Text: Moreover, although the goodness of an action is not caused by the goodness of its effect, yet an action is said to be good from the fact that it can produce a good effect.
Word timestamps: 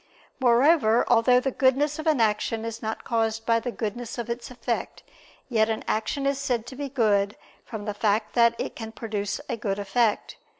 Moreover, 0.39 1.05
although 1.09 1.39
the 1.39 1.51
goodness 1.51 1.99
of 1.99 2.07
an 2.07 2.19
action 2.19 2.65
is 2.65 2.81
not 2.81 3.03
caused 3.03 3.45
by 3.45 3.59
the 3.59 3.69
goodness 3.71 4.17
of 4.17 4.31
its 4.31 4.49
effect, 4.49 5.03
yet 5.47 5.69
an 5.69 5.83
action 5.87 6.25
is 6.25 6.39
said 6.39 6.65
to 6.65 6.75
be 6.75 6.89
good 6.89 7.35
from 7.63 7.85
the 7.85 7.93
fact 7.93 8.33
that 8.33 8.55
it 8.57 8.75
can 8.75 8.91
produce 8.91 9.39
a 9.47 9.55
good 9.57 9.77
effect. 9.77 10.37